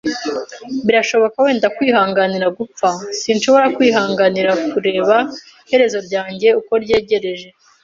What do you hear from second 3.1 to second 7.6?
sinshobora kwihanganira kureba iherezo ryanjye uko ryegereje.